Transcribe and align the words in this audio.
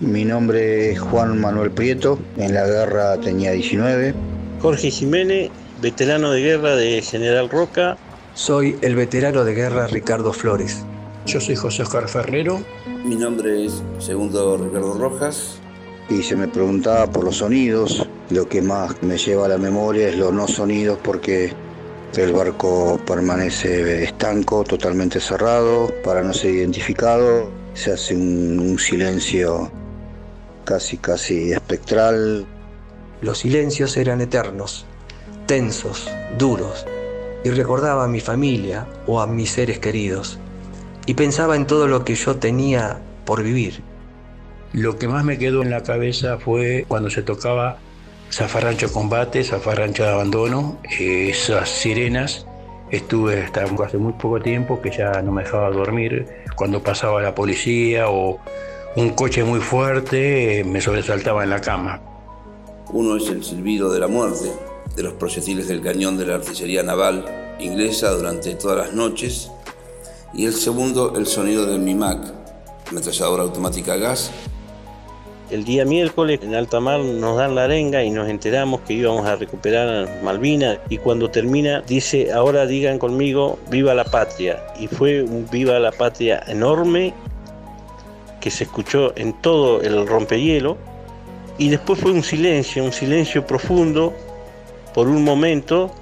Mi 0.00 0.24
nombre 0.24 0.92
es 0.92 0.98
Juan 0.98 1.38
Manuel 1.38 1.72
Prieto, 1.72 2.18
en 2.38 2.54
la 2.54 2.66
guerra 2.66 3.20
tenía 3.20 3.52
19. 3.52 4.14
Jorge 4.62 4.90
Jiménez, 4.90 5.50
veterano 5.82 6.30
de 6.30 6.40
guerra 6.40 6.74
de 6.74 7.02
General 7.02 7.50
Roca. 7.50 7.98
Soy 8.32 8.78
el 8.80 8.94
veterano 8.94 9.44
de 9.44 9.52
guerra 9.52 9.88
Ricardo 9.88 10.32
Flores. 10.32 10.86
Yo 11.26 11.38
soy 11.38 11.54
José 11.54 11.82
Oscar 11.82 12.08
Ferrero. 12.08 12.62
Mi 13.04 13.14
nombre 13.14 13.66
es 13.66 13.82
Segundo 13.98 14.56
Ricardo 14.56 14.94
Rojas. 14.94 15.60
Y 16.08 16.22
se 16.22 16.34
me 16.34 16.48
preguntaba 16.48 17.06
por 17.06 17.24
los 17.24 17.36
sonidos. 17.36 18.08
Lo 18.30 18.48
que 18.48 18.62
más 18.62 19.02
me 19.02 19.18
lleva 19.18 19.44
a 19.44 19.48
la 19.50 19.58
memoria 19.58 20.08
es 20.08 20.16
los 20.16 20.32
no 20.32 20.48
sonidos 20.48 20.98
porque 21.02 21.52
el 22.16 22.32
barco 22.32 22.98
permanece 23.06 24.02
estanco, 24.04 24.64
totalmente 24.64 25.20
cerrado, 25.20 25.92
para 26.02 26.22
no 26.22 26.32
ser 26.32 26.54
identificado. 26.54 27.50
Se 27.74 27.92
hace 27.92 28.16
un, 28.16 28.58
un 28.58 28.78
silencio 28.78 29.70
casi, 30.70 30.98
casi 30.98 31.52
espectral. 31.52 32.46
Los 33.22 33.38
silencios 33.38 33.96
eran 33.96 34.20
eternos, 34.20 34.86
tensos, 35.46 36.08
duros, 36.38 36.86
y 37.42 37.50
recordaba 37.50 38.04
a 38.04 38.08
mi 38.08 38.20
familia 38.20 38.86
o 39.08 39.20
a 39.20 39.26
mis 39.26 39.50
seres 39.50 39.80
queridos, 39.80 40.38
y 41.06 41.14
pensaba 41.14 41.56
en 41.56 41.66
todo 41.66 41.88
lo 41.88 42.04
que 42.04 42.14
yo 42.14 42.36
tenía 42.36 43.00
por 43.24 43.42
vivir. 43.42 43.82
Lo 44.72 44.96
que 44.96 45.08
más 45.08 45.24
me 45.24 45.38
quedó 45.38 45.62
en 45.62 45.70
la 45.70 45.82
cabeza 45.82 46.38
fue 46.38 46.84
cuando 46.86 47.10
se 47.10 47.22
tocaba 47.22 47.78
Zafarrancho 48.30 48.92
Combate, 48.92 49.42
Zafarrancho 49.42 50.04
de 50.04 50.10
Abandono, 50.10 50.78
esas 50.88 51.68
sirenas. 51.68 52.46
Estuve 52.92 53.42
hasta 53.42 53.64
hace 53.64 53.98
muy 53.98 54.12
poco 54.12 54.40
tiempo 54.40 54.80
que 54.80 54.90
ya 54.92 55.20
no 55.22 55.32
me 55.32 55.42
dejaba 55.42 55.70
dormir. 55.70 56.28
Cuando 56.54 56.80
pasaba 56.80 57.20
la 57.20 57.34
policía 57.34 58.08
o 58.08 58.38
un 58.96 59.10
coche 59.10 59.44
muy 59.44 59.60
fuerte, 59.60 60.64
me 60.64 60.80
sobresaltaba 60.80 61.44
en 61.44 61.50
la 61.50 61.60
cama. 61.60 62.00
Uno 62.92 63.16
es 63.16 63.28
el 63.28 63.44
silbido 63.44 63.92
de 63.92 64.00
la 64.00 64.08
muerte, 64.08 64.50
de 64.96 65.02
los 65.02 65.12
proyectiles 65.14 65.68
del 65.68 65.80
cañón 65.80 66.16
de 66.18 66.26
la 66.26 66.36
artillería 66.36 66.82
naval 66.82 67.24
inglesa 67.60 68.10
durante 68.10 68.54
todas 68.54 68.78
las 68.78 68.92
noches. 68.94 69.50
Y 70.34 70.46
el 70.46 70.54
segundo, 70.54 71.14
el 71.16 71.26
sonido 71.26 71.66
del 71.66 71.80
MIMAC, 71.80 72.32
ametralladora 72.90 73.44
automática 73.44 73.94
a 73.94 73.96
gas, 73.96 74.32
el 75.50 75.64
día 75.64 75.84
miércoles 75.84 76.38
en 76.44 76.54
alta 76.54 76.78
mar 76.78 77.00
nos 77.00 77.36
dan 77.36 77.56
la 77.56 77.64
arenga 77.64 78.04
y 78.04 78.10
nos 78.10 78.28
enteramos 78.28 78.82
que 78.82 78.92
íbamos 78.92 79.26
a 79.26 79.34
recuperar 79.34 80.22
Malvinas 80.22 80.78
y 80.88 80.98
cuando 80.98 81.28
termina 81.28 81.82
dice 81.88 82.32
ahora 82.32 82.66
digan 82.66 83.00
conmigo 83.00 83.58
viva 83.68 83.92
la 83.92 84.04
patria 84.04 84.62
y 84.78 84.86
fue 84.86 85.24
un 85.24 85.48
viva 85.50 85.80
la 85.80 85.90
patria 85.90 86.40
enorme 86.46 87.12
que 88.40 88.50
se 88.50 88.64
escuchó 88.64 89.12
en 89.16 89.34
todo 89.34 89.82
el 89.82 90.06
rompehielo 90.06 90.76
y 91.58 91.68
después 91.68 92.00
fue 92.00 92.12
un 92.12 92.22
silencio, 92.22 92.82
un 92.82 92.92
silencio 92.92 93.46
profundo 93.46 94.14
por 94.94 95.08
un 95.08 95.22
momento 95.22 95.94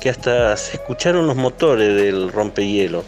que 0.00 0.08
hasta 0.10 0.56
se 0.56 0.78
escucharon 0.78 1.26
los 1.26 1.36
motores 1.36 1.94
del 1.94 2.32
rompehielo. 2.32 3.04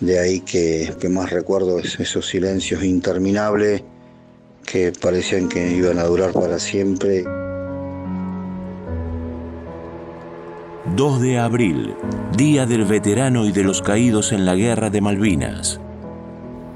De 0.00 0.18
ahí 0.18 0.40
que, 0.40 0.92
que 1.00 1.08
más 1.08 1.30
recuerdo 1.30 1.78
es 1.78 1.98
esos 1.98 2.26
silencios 2.26 2.84
interminables 2.84 3.82
que 4.66 4.92
parecían 4.92 5.48
que 5.48 5.72
iban 5.72 5.98
a 5.98 6.04
durar 6.04 6.32
para 6.32 6.58
siempre. 6.58 7.24
2 10.94 11.20
de 11.20 11.38
abril, 11.38 11.94
Día 12.36 12.66
del 12.66 12.84
Veterano 12.84 13.46
y 13.46 13.52
de 13.52 13.64
los 13.64 13.80
Caídos 13.80 14.32
en 14.32 14.44
la 14.44 14.54
Guerra 14.54 14.90
de 14.90 15.00
Malvinas. 15.00 15.80